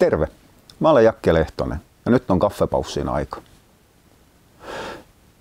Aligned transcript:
Terve, 0.00 0.28
mä 0.80 0.90
olen 0.90 1.04
Jakke 1.04 1.34
Lehtonen 1.34 1.80
ja 2.04 2.10
nyt 2.10 2.30
on 2.30 2.38
kaffepaussin 2.38 3.08
aika. 3.08 3.40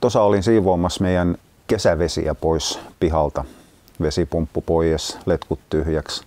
Tuossa 0.02 0.22
olin 0.22 0.44
siivoamassa 0.44 1.04
meidän 1.04 1.38
kesävesiä 1.68 2.36
pois 2.36 2.80
pihalta. 3.00 3.46
Vesipumppu 4.02 4.62
pois, 4.62 5.18
letkut 5.26 5.60
tyhjäksi. 5.70 6.24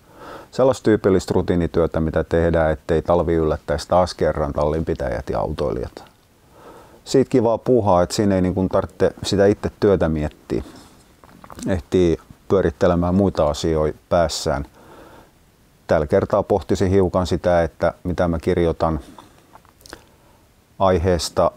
Sellaista 0.51 0.83
tyypillistä 0.83 1.33
rutiinityötä, 1.33 1.99
mitä 1.99 2.23
tehdään, 2.23 2.71
ettei 2.71 3.01
talvi 3.01 3.33
yllättäisi 3.33 3.87
taas 3.87 4.13
kerran 4.13 4.53
tallinpitäjät 4.53 5.29
ja 5.29 5.39
autoilijat. 5.39 6.03
Siitä 7.05 7.29
kivaa 7.29 7.57
puuhaa, 7.57 8.01
että 8.01 8.15
siinä 8.15 8.35
ei 8.35 8.41
niin 8.41 8.69
tarvitse 8.69 9.11
sitä 9.23 9.45
itse 9.45 9.71
työtä 9.79 10.09
miettiä. 10.09 10.63
Ehtii 11.67 12.17
pyörittelemään 12.47 13.15
muita 13.15 13.49
asioita 13.49 13.99
päässään 14.09 14.65
tällä 15.87 16.07
kertaa 16.07 16.43
pohtisin 16.43 16.89
hiukan 16.89 17.27
sitä, 17.27 17.63
että 17.63 17.93
mitä 18.03 18.27
mä 18.27 18.39
kirjoitan 18.39 18.99
aiheesta 20.79 21.51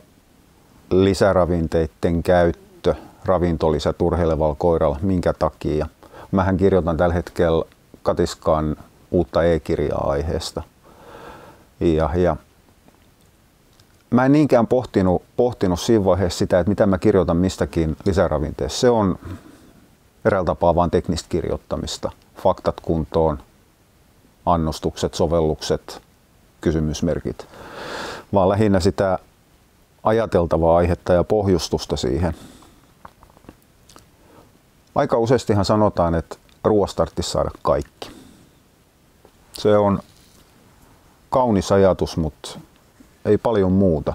lisäravinteiden 0.90 2.22
käyttö 2.22 2.94
ravintolisät 3.24 4.02
urheilevalla 4.02 4.54
koiralla, 4.58 4.98
minkä 5.02 5.32
takia. 5.32 5.86
Mähän 6.32 6.56
kirjoitan 6.56 6.96
tällä 6.96 7.14
hetkellä 7.14 7.64
Katiskaan 8.02 8.76
uutta 9.10 9.44
e-kirjaa 9.44 10.10
aiheesta. 10.10 10.62
Ja, 11.80 12.10
ja 12.14 12.36
mä 14.10 14.24
en 14.24 14.32
niinkään 14.32 14.66
pohtinut, 14.66 15.22
pohtinut 15.36 15.80
siinä 15.80 16.04
vaiheessa 16.04 16.38
sitä, 16.38 16.60
että 16.60 16.68
mitä 16.70 16.86
mä 16.86 16.98
kirjoitan 16.98 17.36
mistäkin 17.36 17.96
lisäravinteessa. 18.04 18.80
Se 18.80 18.90
on 18.90 19.18
eräällä 20.24 20.46
tapaa 20.46 20.74
vain 20.74 20.90
teknistä 20.90 21.28
kirjoittamista. 21.28 22.10
Faktat 22.36 22.80
kuntoon, 22.80 23.38
annostukset, 24.46 25.14
sovellukset, 25.14 26.02
kysymysmerkit, 26.60 27.46
vaan 28.32 28.48
lähinnä 28.48 28.80
sitä 28.80 29.18
ajateltavaa 30.02 30.76
aihetta 30.76 31.12
ja 31.12 31.24
pohjustusta 31.24 31.96
siihen. 31.96 32.34
Aika 34.94 35.18
useastihan 35.18 35.64
sanotaan, 35.64 36.14
että 36.14 36.36
ruoasta 36.64 37.06
saada 37.20 37.50
kaikki. 37.62 38.10
Se 39.52 39.76
on 39.76 40.00
kaunis 41.30 41.72
ajatus, 41.72 42.16
mutta 42.16 42.58
ei 43.24 43.38
paljon 43.38 43.72
muuta. 43.72 44.14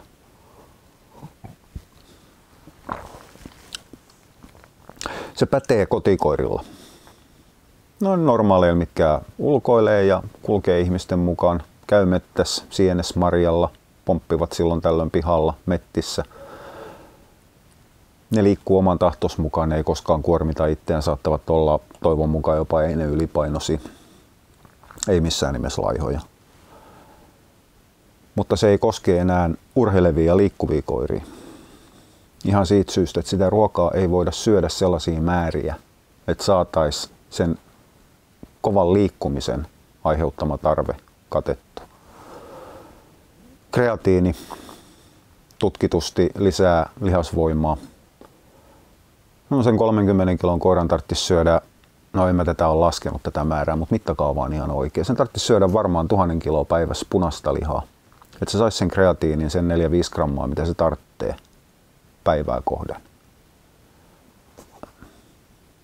Se 5.33 5.45
pätee 5.45 5.85
kotikoirilla 5.85 6.63
no 8.01 8.15
normaaleilla, 8.15 8.77
mitkä 8.77 9.21
ulkoilee 9.37 10.05
ja 10.05 10.23
kulkee 10.41 10.79
ihmisten 10.79 11.19
mukaan, 11.19 11.63
käy 11.87 12.05
mettässä 12.05 12.63
sienesmarjalla, 12.69 13.69
pomppivat 14.05 14.53
silloin 14.53 14.81
tällöin 14.81 15.11
pihalla, 15.11 15.53
mettissä. 15.65 16.23
Ne 18.31 18.43
liikkuu 18.43 18.77
oman 18.77 18.99
tahtos 18.99 19.37
mukaan, 19.37 19.69
ne 19.69 19.77
ei 19.77 19.83
koskaan 19.83 20.21
kuormita 20.21 20.67
itseään, 20.67 21.03
saattavat 21.03 21.49
olla 21.49 21.79
toivon 22.03 22.29
mukaan 22.29 22.57
jopa 22.57 22.83
ei 22.83 22.95
ne 22.95 23.03
ylipainosi, 23.03 23.81
ei 25.07 25.21
missään 25.21 25.53
nimessä 25.53 25.81
laihoja. 25.81 26.21
Mutta 28.35 28.55
se 28.55 28.69
ei 28.69 28.77
koske 28.77 29.17
enää 29.17 29.49
urheilevia 29.75 30.25
ja 30.25 30.37
liikkuvia 30.37 30.81
koiria. 30.81 31.21
Ihan 32.45 32.65
siitä 32.65 32.91
syystä, 32.91 33.19
että 33.19 33.29
sitä 33.29 33.49
ruokaa 33.49 33.91
ei 33.93 34.09
voida 34.09 34.31
syödä 34.31 34.69
sellaisia 34.69 35.21
määriä, 35.21 35.75
että 36.27 36.43
saataisiin 36.43 37.15
sen 37.29 37.57
kovan 38.61 38.93
liikkumisen 38.93 39.67
aiheuttama 40.03 40.57
tarve 40.57 40.95
katettu. 41.29 41.81
Kreatiini 43.71 44.35
tutkitusti 45.59 46.29
lisää 46.37 46.89
lihasvoimaa. 47.01 47.77
No 49.49 49.63
sen 49.63 49.77
30 49.77 50.37
kilon 50.37 50.59
koiran 50.59 50.87
tarvitsisi 50.87 51.23
syödä, 51.23 51.61
no 52.13 52.27
en 52.27 52.35
mä 52.35 52.45
tätä 52.45 52.67
ole 52.67 52.79
laskenut 52.79 53.23
tätä 53.23 53.43
määrää, 53.43 53.75
mutta 53.75 53.95
mittakaava 53.95 54.43
on 54.43 54.53
ihan 54.53 54.71
oikein. 54.71 55.05
Sen 55.05 55.15
tarvitsisi 55.15 55.45
syödä 55.45 55.73
varmaan 55.73 56.07
tuhannen 56.07 56.39
kiloa 56.39 56.65
päivässä 56.65 57.05
punaista 57.09 57.53
lihaa. 57.53 57.83
Että 58.33 58.51
se 58.51 58.57
saisi 58.57 58.77
sen 58.77 58.87
kreatiinin, 58.87 59.49
sen 59.49 59.67
4-5 59.67 59.71
grammaa, 60.13 60.47
mitä 60.47 60.65
se 60.65 60.73
tarvitsee 60.73 61.35
päivää 62.23 62.61
kohden. 62.65 63.01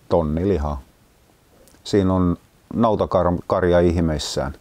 Tonni 0.10 0.48
lihaa. 0.48 0.82
Siinä 1.84 2.14
on 2.14 2.38
nautakarja 2.74 3.80
ihmeissään, 3.80 4.54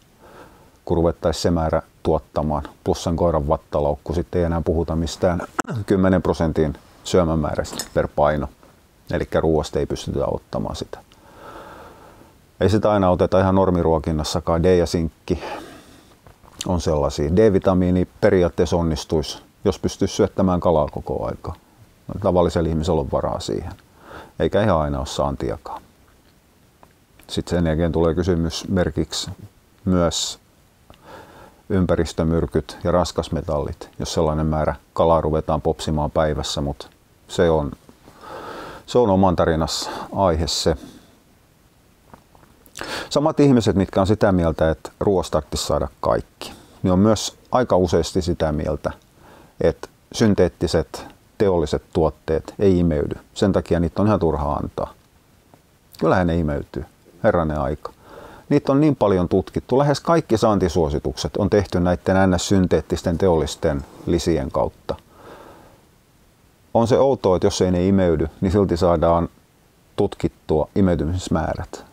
kun 0.84 0.96
ruvettaisiin 0.96 1.42
se 1.42 1.50
määrä 1.50 1.82
tuottamaan, 2.02 2.62
plus 2.84 3.04
sen 3.04 3.16
koiran 3.16 3.48
vattalaukku. 3.48 4.14
Sitten 4.14 4.38
ei 4.38 4.44
enää 4.44 4.60
puhuta 4.60 4.96
mistään 4.96 5.40
10 5.86 6.22
prosentin 6.22 6.74
syömämäärästä 7.04 7.84
per 7.94 8.08
paino. 8.16 8.48
Eli 9.10 9.28
ruoasta 9.40 9.78
ei 9.78 9.86
pystytä 9.86 10.26
ottamaan 10.26 10.76
sitä. 10.76 10.98
Ei 12.60 12.68
sitä 12.68 12.90
aina 12.90 13.10
oteta 13.10 13.40
ihan 13.40 13.54
normiruokinnassakaan. 13.54 14.62
D 14.62 14.78
ja 14.78 14.86
sinkki 14.86 15.42
on 16.66 16.80
sellaisia. 16.80 17.36
D-vitamiini 17.36 18.08
periaatteessa 18.20 18.76
onnistuisi, 18.76 19.42
jos 19.64 19.78
pystyisi 19.78 20.14
syöttämään 20.14 20.60
kalaa 20.60 20.88
koko 20.92 21.26
aika. 21.26 21.52
Tavallisella 22.22 22.68
ihmisellä 22.68 23.00
on 23.00 23.12
varaa 23.12 23.40
siihen. 23.40 23.72
Eikä 24.38 24.62
ihan 24.62 24.80
aina 24.80 24.98
ole 24.98 25.06
saantiakaan. 25.06 25.82
Sitten 27.28 27.58
sen 27.58 27.66
jälkeen 27.66 27.92
tulee 27.92 28.14
kysymys 28.14 28.68
merkiksi 28.68 29.30
myös 29.84 30.38
ympäristömyrkyt 31.68 32.78
ja 32.84 32.92
raskasmetallit, 32.92 33.90
jos 33.98 34.14
sellainen 34.14 34.46
määrä 34.46 34.74
kalaa 34.92 35.20
ruvetaan 35.20 35.62
popsimaan 35.62 36.10
päivässä, 36.10 36.60
mutta 36.60 36.86
se 37.28 37.50
on, 37.50 37.72
se 38.86 38.98
on 38.98 39.10
oman 39.10 39.36
tarinassa 39.36 39.90
aihe 40.12 40.46
se. 40.46 40.76
Samat 43.10 43.40
ihmiset, 43.40 43.76
mitkä 43.76 44.00
on 44.00 44.06
sitä 44.06 44.32
mieltä, 44.32 44.70
että 44.70 44.90
ruoasta 45.00 45.42
saada 45.54 45.88
kaikki, 46.00 46.52
niin 46.82 46.92
on 46.92 46.98
myös 46.98 47.36
aika 47.52 47.76
useasti 47.76 48.22
sitä 48.22 48.52
mieltä, 48.52 48.90
että 49.60 49.88
synteettiset 50.12 51.06
teolliset 51.38 51.82
tuotteet 51.92 52.54
ei 52.58 52.78
imeydy. 52.78 53.14
Sen 53.34 53.52
takia 53.52 53.80
niitä 53.80 54.02
on 54.02 54.08
ihan 54.08 54.20
turha 54.20 54.52
antaa. 54.52 54.94
Kyllähän 56.00 56.26
ne 56.26 56.36
imeytyy 56.36 56.84
herranen 57.24 57.60
aika. 57.60 57.92
Niitä 58.48 58.72
on 58.72 58.80
niin 58.80 58.96
paljon 58.96 59.28
tutkittu. 59.28 59.78
Lähes 59.78 60.00
kaikki 60.00 60.38
saantisuositukset 60.38 61.36
on 61.36 61.50
tehty 61.50 61.80
näiden 61.80 62.16
NS-synteettisten 62.30 63.18
teollisten 63.18 63.84
lisien 64.06 64.50
kautta. 64.50 64.94
On 66.74 66.88
se 66.88 66.98
outoa, 66.98 67.36
että 67.36 67.46
jos 67.46 67.60
ei 67.60 67.70
ne 67.70 67.88
imeydy, 67.88 68.28
niin 68.40 68.52
silti 68.52 68.76
saadaan 68.76 69.28
tutkittua 69.96 70.68
imeytymismäärät. 70.74 71.84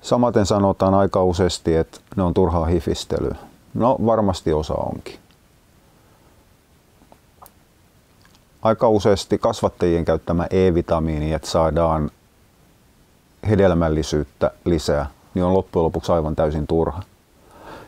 Samaten 0.00 0.46
sanotaan 0.46 0.94
aika 0.94 1.24
useasti, 1.24 1.76
että 1.76 2.00
ne 2.16 2.22
on 2.22 2.34
turhaa 2.34 2.64
hifistelyä. 2.64 3.36
No 3.74 3.96
varmasti 4.06 4.52
osa 4.52 4.74
onkin. 4.74 5.18
Aika 8.62 8.88
useasti 8.88 9.38
kasvattajien 9.38 10.04
käyttämä 10.04 10.46
E-vitamiini, 10.50 11.32
että 11.32 11.48
saadaan 11.48 12.10
hedelmällisyyttä 13.48 14.50
lisää, 14.64 15.10
niin 15.34 15.44
on 15.44 15.54
loppujen 15.54 15.84
lopuksi 15.84 16.12
aivan 16.12 16.36
täysin 16.36 16.66
turha. 16.66 17.02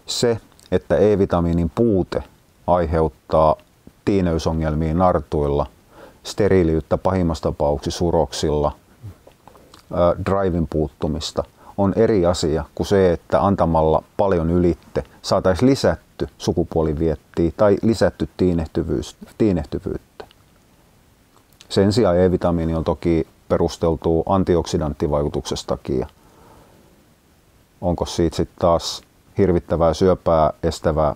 Se, 0.06 0.40
että 0.72 0.96
E-vitamiinin 0.96 1.70
puute 1.74 2.22
aiheuttaa 2.66 3.56
tiineysongelmia 4.04 4.94
nartuilla, 4.94 5.66
steriiliyttä 6.24 6.98
pahimmassa 6.98 7.42
tapauksessa 7.42 7.98
suroksilla, 7.98 8.72
drivin 10.26 10.66
puuttumista, 10.70 11.44
on 11.78 11.92
eri 11.96 12.26
asia 12.26 12.64
kuin 12.74 12.86
se, 12.86 13.12
että 13.12 13.46
antamalla 13.46 14.02
paljon 14.16 14.50
ylitte 14.50 15.04
saataisiin 15.22 15.70
lisätty 15.70 16.28
sukupuoliviettiä 16.38 17.50
tai 17.56 17.76
lisätty 17.82 18.28
tiinehtyvyyttä. 19.38 20.09
Sen 21.70 21.92
sijaan 21.92 22.18
E-vitamiini 22.18 22.74
on 22.74 22.84
toki 22.84 23.26
perusteltu 23.48 24.22
antioksidanttivaikutuksestakin. 24.26 26.06
Onko 27.80 28.06
siitä 28.06 28.36
sitten 28.36 28.56
taas 28.58 29.02
hirvittävää 29.38 29.94
syöpää 29.94 30.52
estävää 30.62 31.14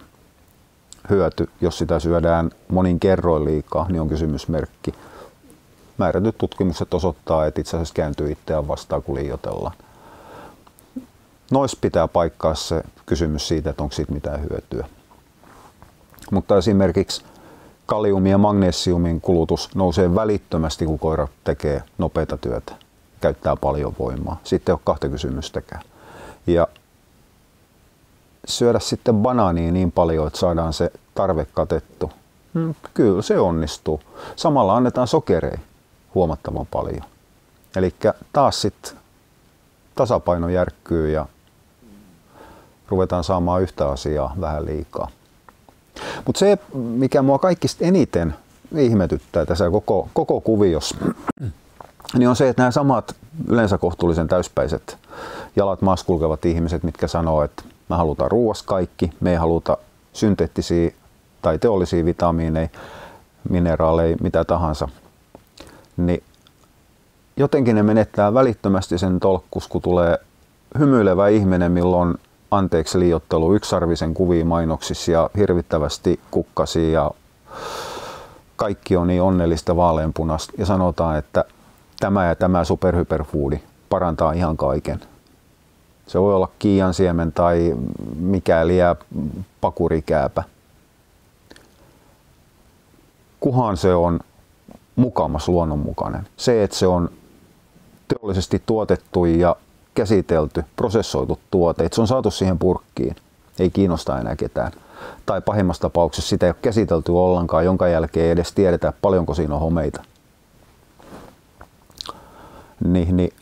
hyöty, 1.10 1.48
jos 1.60 1.78
sitä 1.78 2.00
syödään 2.00 2.50
monin 2.68 3.00
kerroin 3.00 3.44
liikaa, 3.44 3.86
niin 3.88 4.00
on 4.00 4.08
kysymysmerkki. 4.08 4.94
Määrätyt 5.98 6.38
tutkimukset 6.38 6.94
osoittaa, 6.94 7.46
että 7.46 7.60
itse 7.60 7.76
asiassa 7.76 7.94
kääntyy 7.94 8.32
itseään 8.32 8.68
vastaan, 8.68 9.02
kun 9.02 9.14
liioitellaan. 9.14 9.76
Nois 11.50 11.76
pitää 11.76 12.08
paikkaa 12.08 12.54
se 12.54 12.82
kysymys 13.06 13.48
siitä, 13.48 13.70
että 13.70 13.82
onko 13.82 13.94
siitä 13.94 14.12
mitään 14.12 14.40
hyötyä. 14.40 14.86
Mutta 16.30 16.56
esimerkiksi 16.58 17.24
kaliumin 17.86 18.30
ja 18.30 18.38
magnesiumin 18.38 19.20
kulutus 19.20 19.74
nousee 19.74 20.14
välittömästi, 20.14 20.86
kun 20.86 20.98
koira 20.98 21.28
tekee 21.44 21.82
nopeita 21.98 22.36
työtä. 22.36 22.72
käyttää 23.20 23.56
paljon 23.56 23.94
voimaa. 23.98 24.40
Sitten 24.44 24.72
ei 24.72 24.74
ole 24.74 24.80
kahta 24.84 25.08
kysymystäkään. 25.08 25.82
Ja 26.46 26.68
syödä 28.46 28.78
sitten 28.78 29.14
banaania 29.14 29.72
niin 29.72 29.92
paljon, 29.92 30.26
että 30.26 30.38
saadaan 30.38 30.72
se 30.72 30.92
tarve 31.14 31.46
katettu. 31.54 32.10
Hmm, 32.54 32.74
kyllä 32.94 33.22
se 33.22 33.38
onnistuu. 33.38 34.00
Samalla 34.36 34.76
annetaan 34.76 35.08
sokereja 35.08 35.58
huomattavan 36.14 36.66
paljon. 36.70 37.02
Eli 37.76 37.94
taas 38.32 38.62
sitten 38.62 38.92
tasapaino 39.94 40.48
järkkyy 40.48 41.10
ja 41.10 41.26
ruvetaan 42.88 43.24
saamaan 43.24 43.62
yhtä 43.62 43.88
asiaa 43.88 44.34
vähän 44.40 44.66
liikaa. 44.66 45.08
Mutta 46.26 46.38
se, 46.38 46.58
mikä 46.74 47.22
mua 47.22 47.38
kaikista 47.38 47.84
eniten 47.84 48.34
ihmetyttää 48.76 49.46
tässä 49.46 49.70
koko, 49.70 50.08
koko 50.12 50.40
kuviossa, 50.40 50.96
niin 52.18 52.28
on 52.28 52.36
se, 52.36 52.48
että 52.48 52.62
nämä 52.62 52.70
samat 52.70 53.14
yleensä 53.48 53.78
kohtuullisen 53.78 54.28
täyspäiset 54.28 54.98
jalat 55.56 55.82
maassa 55.82 56.06
kulkevat 56.06 56.46
ihmiset, 56.46 56.82
mitkä 56.82 57.08
sanoo, 57.08 57.42
että 57.42 57.62
me 57.88 57.96
halutaan 57.96 58.30
ruuas 58.30 58.62
kaikki, 58.62 59.12
me 59.20 59.30
ei 59.30 59.36
haluta 59.36 59.76
synteettisiä 60.12 60.90
tai 61.42 61.58
teollisia 61.58 62.04
vitamiineja, 62.04 62.68
mineraaleja, 63.50 64.16
mitä 64.20 64.44
tahansa, 64.44 64.88
niin 65.96 66.22
jotenkin 67.36 67.76
ne 67.76 67.82
menettää 67.82 68.34
välittömästi 68.34 68.98
sen 68.98 69.20
tolkkus, 69.20 69.68
kun 69.68 69.82
tulee 69.82 70.18
hymyilevä 70.78 71.28
ihminen, 71.28 71.72
milloin 71.72 72.14
anteeksi 72.56 72.98
liiottelu 72.98 73.54
yksarvisen 73.54 74.14
kuviin 74.14 74.46
mainoksissa 74.46 75.12
ja 75.12 75.30
hirvittävästi 75.36 76.20
kukkasi 76.30 76.92
ja 76.92 77.10
kaikki 78.56 78.96
on 78.96 79.06
niin 79.06 79.22
onnellista 79.22 79.76
vaaleanpunasta 79.76 80.52
ja 80.58 80.66
sanotaan, 80.66 81.18
että 81.18 81.44
tämä 82.00 82.26
ja 82.26 82.34
tämä 82.34 82.64
superhyperfoodi 82.64 83.60
parantaa 83.90 84.32
ihan 84.32 84.56
kaiken. 84.56 85.00
Se 86.06 86.20
voi 86.20 86.34
olla 86.34 86.48
kiian 86.58 86.94
siemen 86.94 87.32
tai 87.32 87.76
mikä 88.16 88.66
liian 88.66 88.96
pakurikääpä. 89.60 90.42
Kuhan 93.40 93.76
se 93.76 93.94
on 93.94 94.20
mukamas 94.96 95.48
luonnonmukainen. 95.48 96.26
Se, 96.36 96.64
että 96.64 96.76
se 96.76 96.86
on 96.86 97.10
teollisesti 98.08 98.62
tuotettu 98.66 99.24
ja 99.24 99.56
käsitelty, 99.94 100.64
prosessoitu 100.76 101.38
tuote, 101.50 101.84
että 101.84 101.94
se 101.94 102.00
on 102.00 102.06
saatu 102.06 102.30
siihen 102.30 102.58
purkkiin, 102.58 103.16
ei 103.58 103.70
kiinnosta 103.70 104.20
enää 104.20 104.36
ketään. 104.36 104.72
Tai 105.26 105.40
pahimmassa 105.40 105.80
tapauksessa 105.80 106.28
sitä 106.28 106.46
ei 106.46 106.50
ole 106.50 106.56
käsitelty 106.62 107.12
ollenkaan, 107.12 107.64
jonka 107.64 107.88
jälkeen 107.88 108.26
ei 108.26 108.30
edes 108.30 108.52
tiedetä, 108.52 108.92
paljonko 109.02 109.34
siinä 109.34 109.54
on 109.54 109.60
homeita. 109.60 110.02
Niin, 112.84 113.16
niin 113.16 113.32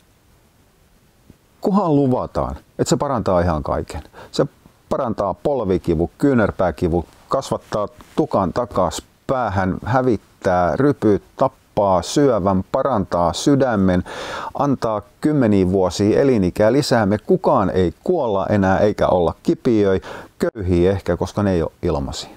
kuhan 1.61 1.95
luvataan, 1.95 2.55
että 2.79 2.89
se 2.89 2.97
parantaa 2.97 3.41
ihan 3.41 3.63
kaiken. 3.63 4.03
Se 4.31 4.45
parantaa 4.89 5.33
polvikivu, 5.33 6.11
kyynärpääkivu, 6.17 7.05
kasvattaa 7.27 7.87
tukan 8.15 8.53
takas 8.53 9.01
päähän, 9.27 9.77
hävittää 9.85 10.75
rypyt, 10.75 11.23
tappaa 11.35 11.62
syövän, 12.01 12.63
parantaa 12.71 13.33
sydämen, 13.33 14.03
antaa 14.53 15.01
kymmeniä 15.21 15.71
vuosia 15.71 16.21
elinikää 16.21 16.71
lisää. 16.71 17.05
Me 17.05 17.17
kukaan 17.17 17.69
ei 17.69 17.93
kuolla 18.03 18.47
enää 18.47 18.79
eikä 18.79 19.07
olla 19.07 19.35
kipiöi, 19.43 20.01
köyhiä 20.39 20.91
ehkä, 20.91 21.17
koska 21.17 21.43
ne 21.43 21.51
ei 21.51 21.61
ole 21.61 21.71
ilmasi. 21.81 22.27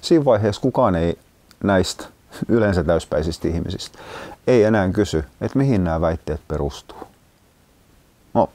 Siinä 0.00 0.24
vaiheessa 0.24 0.62
kukaan 0.62 0.94
ei 0.94 1.18
näistä 1.64 2.04
yleensä 2.48 2.84
täyspäisistä 2.84 3.48
ihmisistä 3.48 3.98
ei 4.46 4.64
enää 4.64 4.88
kysy, 4.88 5.24
että 5.40 5.58
mihin 5.58 5.84
nämä 5.84 6.00
väitteet 6.00 6.40
perustuu. 6.48 6.98
No, 8.34 8.48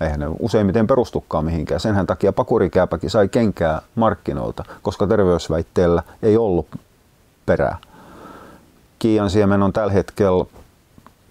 eihän 0.00 0.20
ne 0.20 0.26
useimmiten 0.38 0.86
perustukaan 0.86 1.44
mihinkään. 1.44 1.80
Senhän 1.80 2.06
takia 2.06 2.32
pakurikääpäkin 2.32 3.10
sai 3.10 3.28
kenkää 3.28 3.82
markkinoilta, 3.94 4.64
koska 4.82 5.06
terveysväitteellä 5.06 6.02
ei 6.22 6.36
ollut 6.36 6.66
perää. 7.46 7.78
Kiian 9.00 9.30
siemen 9.30 9.62
on 9.62 9.72
tällä 9.72 9.92
hetkellä 9.92 10.44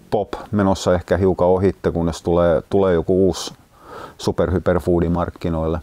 pop 0.10 0.34
menossa 0.52 0.94
ehkä 0.96 1.18
hiukan 1.18 1.48
ohitte, 1.48 1.92
kunnes 1.92 2.22
tulee, 2.22 2.64
tulee 2.70 2.94
joku 2.94 3.26
uusi 3.26 3.54
superhyperfoodi 4.18 5.10
markkinoille. 5.10 5.80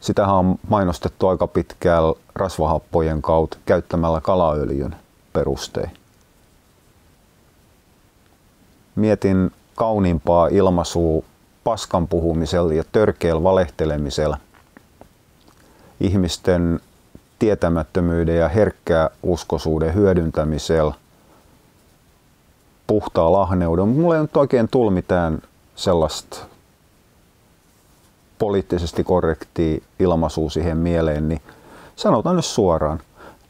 Sitähän 0.00 0.34
on 0.34 0.58
mainostettu 0.68 1.28
aika 1.28 1.46
pitkään 1.46 2.02
rasvahappojen 2.34 3.22
kautta 3.22 3.58
käyttämällä 3.66 4.20
kalaöljyn 4.20 4.96
perustein. 5.32 5.90
Mietin 8.94 9.50
kauniimpaa 9.74 10.48
ilmaisua 10.48 11.22
paskan 11.64 12.08
puhumisella 12.08 12.74
ja 12.74 12.84
törkeällä 12.92 13.42
valehtelemisella. 13.42 14.38
Ihmisten 16.00 16.80
tietämättömyyden 17.38 18.36
ja 18.36 18.48
herkkää 18.48 19.10
uskosuuden 19.22 19.94
hyödyntämisellä, 19.94 20.94
puhtaa 22.86 23.32
lahneuden. 23.32 23.88
Mulla 23.88 24.16
ei 24.16 24.22
nyt 24.22 24.36
oikein 24.36 24.68
tullut 24.68 24.94
mitään 24.94 25.42
sellaista 25.76 26.36
poliittisesti 28.38 29.04
korrektia 29.04 29.80
ilmaisua 29.98 30.50
siihen 30.50 30.76
mieleen, 30.76 31.28
niin 31.28 31.42
sanotaan 31.96 32.36
nyt 32.36 32.44
suoraan, 32.44 33.00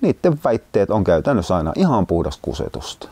niiden 0.01 0.39
väitteet 0.45 0.91
on 0.91 1.05
käytännössä 1.05 1.57
aina 1.57 1.73
ihan 1.77 2.07
puhdasta 2.07 2.43
kusetusta. 2.43 3.09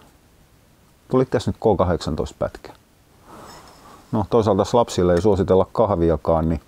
Tuli 1.09 1.25
tässä 1.25 1.51
nyt 1.51 1.57
K18 1.57 2.35
pätkä. 2.39 2.73
No 4.13 4.27
toisaalta 4.31 4.65
lapsille 4.73 5.15
ei 5.15 5.23
suositella 5.23 5.67
kahviakaan, 5.73 6.49
niin 6.49 6.61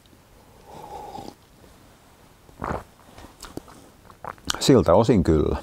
siltä 4.60 4.94
osin 4.94 5.24
kyllä. 5.24 5.56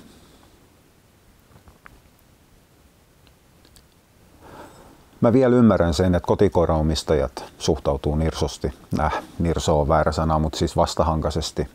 Mä 5.22 5.34
vielä 5.34 5.56
ymmärrän 5.56 5.94
sen, 5.94 6.16
että 6.16 6.28
kotikoiraomistajat 6.28 7.46
suhtautuu 7.58 8.16
nirsosti, 8.16 8.74
äh, 9.00 9.24
nirso 9.40 9.80
on 9.80 9.88
väärä 9.88 10.12
sana, 10.12 10.40
mutta 10.40 10.60
siis 10.60 10.76
vastahankaisesti 10.76 11.68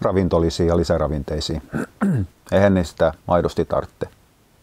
ravintolisiin 0.00 0.66
ja 0.66 0.76
lisäravinteisiin. 0.76 1.62
Eihän 2.52 2.74
ne 2.74 2.84
sitä 2.84 3.12
aidosti 3.28 3.64
tarvitse. 3.64 4.08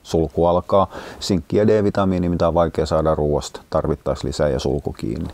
Sulku 0.03 0.45
alkaa, 0.45 0.87
sinkki 1.19 1.57
ja 1.57 1.67
D-vitamiini, 1.67 2.29
mitä 2.29 2.47
on 2.47 2.53
vaikea 2.53 2.85
saada 2.85 3.15
ruoasta, 3.15 3.61
tarvittaisiin 3.69 4.27
lisää 4.27 4.49
ja 4.49 4.59
sulku 4.59 4.93
kiinni. 4.93 5.29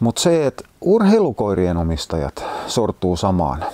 Mutta 0.00 0.20
se, 0.20 0.46
että 0.46 0.64
urheilukoirien 0.80 1.76
omistajat 1.76 2.44
sortuu 2.66 3.16
samaan. 3.16 3.64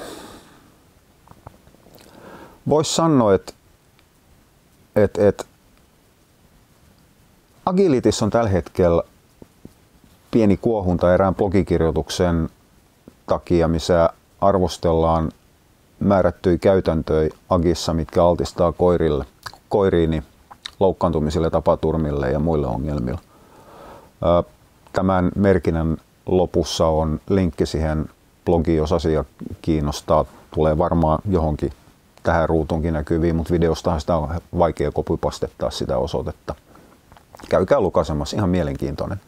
Voisi 2.68 2.94
sanoa, 2.94 3.34
että 3.34 3.52
et, 4.96 5.18
et, 5.18 5.46
Agilitis 7.66 8.22
on 8.22 8.30
tällä 8.30 8.50
hetkellä 8.50 9.02
pieni 10.30 10.56
kuohunta 10.56 11.14
erään 11.14 11.34
blogikirjoituksen 11.34 12.48
takia, 13.26 13.68
missä 13.68 14.10
arvostellaan 14.40 15.32
määrättyjä 16.00 16.58
käytäntöjä 16.58 17.30
Agissa, 17.48 17.94
mitkä 17.94 18.24
altistaa 18.24 18.72
koirille, 18.72 19.24
koiriini 19.68 20.22
loukkaantumisille, 20.80 21.50
tapaturmille 21.50 22.30
ja 22.30 22.38
muille 22.38 22.66
ongelmille. 22.66 23.18
Tämän 24.92 25.30
merkinnän 25.36 25.96
lopussa 26.26 26.86
on 26.86 27.20
linkki 27.28 27.66
siihen 27.66 28.10
blogiin, 28.44 28.78
jos 28.78 28.92
asia 28.92 29.24
kiinnostaa. 29.62 30.24
Tulee 30.54 30.78
varmaan 30.78 31.18
johonkin 31.30 31.72
tähän 32.24 32.48
ruutuunkin 32.48 32.94
näkyviin, 32.94 33.36
mutta 33.36 33.52
videostahan 33.52 34.00
sitä 34.00 34.16
on 34.16 34.28
vaikea 34.58 34.90
kopipastettaa 34.90 35.70
sitä 35.70 35.98
osoitetta 35.98 36.54
käykää 37.48 37.80
lukaisemassa, 37.80 38.36
ihan 38.36 38.50
mielenkiintoinen. 38.50 39.20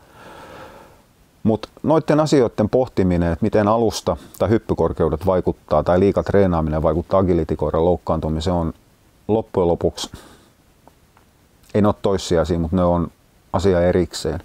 Mutta 1.43 1.69
noiden 1.83 2.21
asioiden 2.21 2.69
pohtiminen, 2.69 3.33
että 3.33 3.45
miten 3.45 3.69
alusta 3.69 4.17
tai 4.39 4.49
hyppykorkeudet 4.49 5.27
vaikuttaa 5.27 5.83
tai 5.83 6.01
liika 6.01 6.23
treenaaminen 6.23 6.83
vaikuttaa 6.83 7.21
agilitikoiran 7.21 7.85
loukkaantumiseen 7.85 8.57
on 8.57 8.73
loppujen 9.29 9.69
lopuksi, 9.69 10.11
ei 11.75 11.85
ole 11.85 11.95
toissijaisia, 12.03 12.59
mutta 12.59 12.77
ne 12.77 12.85
on 12.85 13.09
asia 13.53 13.81
erikseen. 13.81 14.41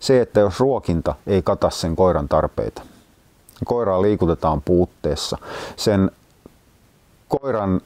Se, 0.00 0.20
että 0.20 0.40
jos 0.40 0.60
ruokinta 0.60 1.14
ei 1.26 1.42
kata 1.42 1.70
sen 1.70 1.96
koiran 1.96 2.28
tarpeita, 2.28 2.82
koiraa 3.64 4.02
liikutetaan 4.02 4.62
puutteessa, 4.62 5.38
sen 5.76 6.10
koiran 7.28 7.80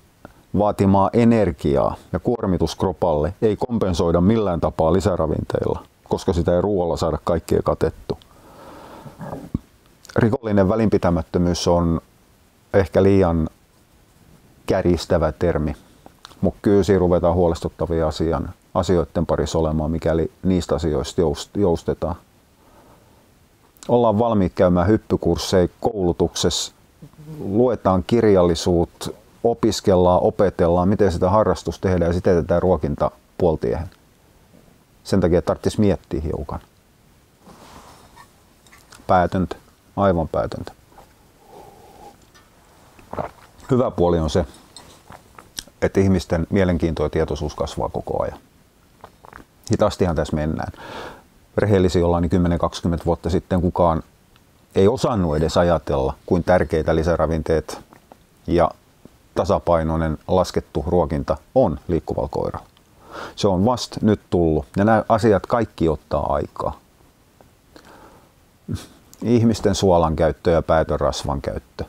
vaatimaa 0.58 1.10
energiaa 1.12 1.94
ja 2.12 2.18
kuormitus 2.18 2.76
kropalle 2.76 3.34
ei 3.42 3.56
kompensoida 3.56 4.20
millään 4.20 4.60
tapaa 4.60 4.92
lisäravinteilla, 4.92 5.82
koska 6.08 6.32
sitä 6.32 6.54
ei 6.54 6.60
ruoalla 6.62 6.96
saada 6.96 7.18
kaikkea 7.24 7.60
katettu. 7.64 8.18
Rikollinen 10.16 10.68
välinpitämättömyys 10.68 11.68
on 11.68 12.00
ehkä 12.74 13.02
liian 13.02 13.48
kärjistävä 14.66 15.32
termi, 15.32 15.76
mutta 16.40 16.58
kyllä 16.62 16.82
siinä 16.82 16.98
ruvetaan 16.98 17.34
huolestuttavia 17.34 18.08
asian 18.08 18.50
asioiden 18.74 19.26
parissa 19.26 19.58
olemaan, 19.58 19.90
mikäli 19.90 20.30
niistä 20.42 20.74
asioista 20.74 21.20
joustetaan. 21.54 22.14
Ollaan 23.88 24.18
valmiit 24.18 24.52
käymään 24.54 24.88
hyppykursseja 24.88 25.68
koulutuksessa, 25.80 26.72
luetaan 27.40 28.04
kirjallisuutta, 28.06 29.10
opiskellaan, 29.44 30.22
opetellaan, 30.22 30.88
miten 30.88 31.12
sitä 31.12 31.30
harrastus 31.30 31.78
tehdään 31.78 32.08
ja 32.08 32.12
sitten 32.12 32.34
jätetään 32.34 32.62
ruokinta 32.62 33.10
puoltiehen. 33.38 33.90
Sen 35.04 35.20
takia 35.20 35.42
tarvitsisi 35.42 35.80
miettiä 35.80 36.20
hiukan. 36.20 36.60
Päätöntä, 39.06 39.56
aivan 39.96 40.28
päätöntä. 40.28 40.72
Hyvä 43.70 43.90
puoli 43.90 44.18
on 44.18 44.30
se, 44.30 44.44
että 45.82 46.00
ihmisten 46.00 46.46
mielenkiinto 46.50 47.02
ja 47.02 47.10
tietoisuus 47.10 47.54
kasvaa 47.54 47.88
koko 47.88 48.22
ajan. 48.22 48.38
Hitaastihan 49.70 50.16
tässä 50.16 50.36
mennään. 50.36 50.72
Rehellisiä 51.56 52.06
ollaan 52.06 52.22
niin 52.22 52.46
10-20 52.98 53.04
vuotta 53.06 53.30
sitten 53.30 53.60
kukaan 53.60 54.02
ei 54.74 54.88
osannut 54.88 55.36
edes 55.36 55.56
ajatella, 55.56 56.14
kuin 56.26 56.44
tärkeitä 56.44 56.94
lisäravinteet 56.96 57.80
ja 58.46 58.70
tasapainoinen 59.34 60.18
laskettu 60.28 60.84
ruokinta 60.86 61.36
on 61.54 61.78
liikkuvalla 61.88 62.28
koiralla. 62.28 62.66
Se 63.36 63.48
on 63.48 63.64
vasta 63.64 64.00
nyt 64.02 64.20
tullut 64.30 64.66
ja 64.76 64.84
nämä 64.84 65.04
asiat 65.08 65.46
kaikki 65.46 65.88
ottaa 65.88 66.32
aikaa. 66.34 66.78
Ihmisten 69.22 69.74
suolan 69.74 70.16
käyttö 70.16 70.50
ja 70.50 70.62
päätön 70.62 71.00
rasvan 71.00 71.40
käyttö. 71.40 71.84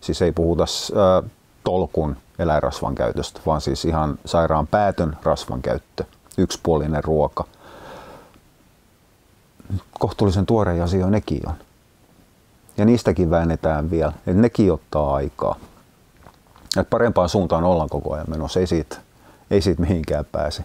Siis 0.00 0.22
ei 0.22 0.32
puhuta 0.32 0.62
äh, 0.62 1.30
tolkun 1.64 2.16
eläinrasvan 2.38 2.94
käytöstä, 2.94 3.40
vaan 3.46 3.60
siis 3.60 3.84
ihan 3.84 4.18
sairaan 4.24 4.66
päätön 4.66 5.16
rasvan 5.22 5.62
käyttö, 5.62 6.04
yksipuolinen 6.38 7.04
ruoka. 7.04 7.44
Kohtuullisen 9.98 10.46
tuoreja 10.46 10.84
asioita 10.84 11.10
nekin 11.10 11.48
on. 11.48 11.54
Ja 12.76 12.84
niistäkin 12.84 13.30
väännetään 13.30 13.90
vielä, 13.90 14.12
että 14.26 14.32
nekin 14.32 14.72
ottaa 14.72 15.14
aikaa. 15.14 15.56
Et 16.76 16.90
parempaan 16.90 17.28
suuntaan 17.28 17.64
ollaan 17.64 17.88
koko 17.88 18.14
ajan 18.14 18.30
menossa, 18.30 18.60
ei 18.60 18.66
siitä, 18.66 18.96
ei 19.50 19.60
siitä 19.60 19.82
mihinkään 19.82 20.24
pääse. 20.32 20.64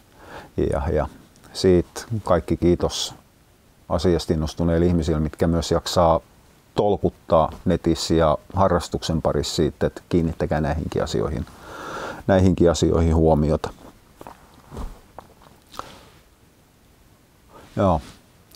Ja, 0.72 0.82
ja 0.92 1.08
siitä 1.54 2.02
kaikki 2.24 2.58
kiitos 2.58 3.16
asiasta 3.90 4.34
innostuneille 4.34 4.86
ihmisille, 4.86 5.20
mitkä 5.20 5.48
myös 5.48 5.72
jaksaa 5.72 6.20
tolkuttaa 6.76 7.52
netissä 7.66 8.14
ja 8.14 8.38
harrastuksen 8.54 9.22
parissa 9.22 9.56
siitä, 9.56 9.88
että 9.88 10.02
kiinnittäkää 10.10 10.62
näihinkin 10.62 11.04
asioihin, 11.04 11.46
näihinkin 12.28 12.72
asioihin 12.72 13.16
huomiota. 13.16 13.70
Joo, 17.76 18.02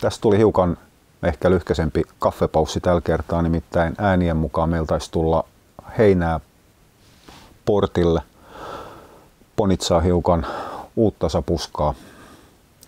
tästä 0.02 0.22
tuli 0.22 0.38
hiukan 0.38 0.78
ehkä 1.24 1.50
lyhkäisempi 1.50 2.04
kaffepaussi 2.20 2.80
tällä 2.80 3.02
kertaa, 3.02 3.42
nimittäin 3.42 3.96
äänien 3.98 4.38
mukaan 4.38 4.70
meiltä 4.70 4.88
taisi 4.88 5.12
tulla 5.12 5.44
heinää 5.98 6.40
portille. 7.70 8.22
Ponitsaa 9.56 10.00
hiukan 10.00 10.46
uutta 10.96 11.30
sapuskaa. 11.30 11.94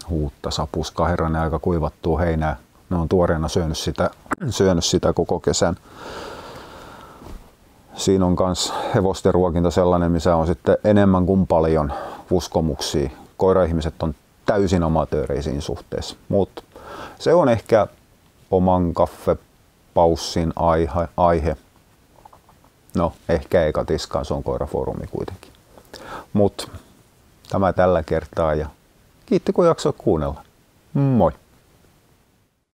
Uutta 0.09 0.51
sapuskaa, 0.51 1.07
herranen 1.07 1.41
aika 1.41 1.59
kuivattua 1.59 2.19
heinää. 2.19 2.57
Ne 2.89 2.97
on 2.97 3.09
tuoreena 3.09 3.47
syönyt 3.47 3.77
sitä, 3.77 4.09
syönyt 4.49 4.85
sitä 4.85 5.13
koko 5.13 5.39
kesän. 5.39 5.75
Siinä 7.95 8.25
on 8.25 8.35
myös 8.45 8.73
hevosten 8.95 9.33
ruokinta 9.33 9.71
sellainen, 9.71 10.11
missä 10.11 10.35
on 10.35 10.47
sitten 10.47 10.77
enemmän 10.83 11.25
kuin 11.25 11.47
paljon 11.47 11.93
uskomuksia. 12.31 13.09
Koiraihmiset 13.37 14.03
on 14.03 14.15
täysin 14.45 14.83
amatööreisiin 14.83 15.61
suhteessa, 15.61 16.15
mutta 16.29 16.63
se 17.19 17.33
on 17.33 17.49
ehkä 17.49 17.87
oman 18.51 18.93
kaffepaussin 18.93 20.53
aihe, 20.55 21.07
aihe. 21.17 21.57
No, 22.95 23.13
ehkä 23.29 23.65
eikä 23.65 23.85
tiskaan, 23.85 24.25
se 24.25 24.33
on 24.33 24.43
koirafoorumi 24.43 25.07
kuitenkin. 25.07 25.51
Mutta 26.33 26.67
tämä 27.49 27.73
tällä 27.73 28.03
kertaa 28.03 28.55
ja 28.55 28.67
kiitti 29.25 29.53
kun 29.53 29.65
jaksoit 29.65 29.95
kuunnella. 29.97 30.43
Moi! 30.93 31.31